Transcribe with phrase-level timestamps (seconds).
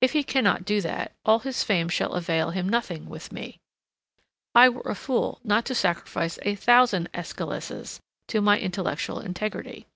[0.00, 3.58] If he cannot do that, all his fame shall avail him nothing with me.
[4.54, 7.98] I were a fool not to sacrifice a thousand Æschyluses
[8.28, 9.88] to my intellectual integrity.